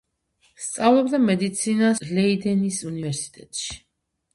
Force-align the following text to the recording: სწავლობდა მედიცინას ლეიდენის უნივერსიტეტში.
სწავლობდა 0.67 1.21
მედიცინას 1.27 2.03
ლეიდენის 2.17 2.85
უნივერსიტეტში. 2.95 3.85